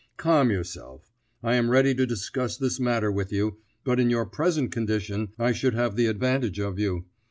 Calm 0.17 0.49
yourself. 0.49 1.13
I 1.43 1.53
am 1.57 1.69
ready 1.69 1.93
to 1.93 2.07
discuss 2.07 2.57
this 2.57 2.79
matter 2.79 3.11
with 3.11 3.31
you, 3.31 3.57
but 3.83 3.99
in 3.99 4.09
your 4.09 4.25
present 4.25 4.71
condition 4.71 5.27
I 5.37 5.51
should 5.51 5.75
have 5.75 5.95
the 5.95 6.07
advantage 6.07 6.57
of 6.59 6.79
you. 6.79 7.05